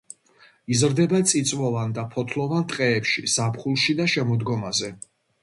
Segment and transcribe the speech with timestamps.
[0.75, 4.93] იზრდება წიწვოვან და ფოთლოვან ტყეებში ზაფხულში და შემოდგომაზე.